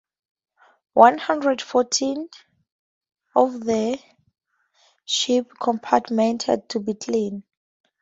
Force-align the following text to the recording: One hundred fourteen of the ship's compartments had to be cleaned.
One 0.95 1.19
hundred 1.19 1.61
fourteen 1.61 2.27
of 3.35 3.59
the 3.63 3.99
ship's 5.05 5.53
compartments 5.61 6.45
had 6.45 6.67
to 6.69 6.79
be 6.79 6.95
cleaned. 6.95 7.43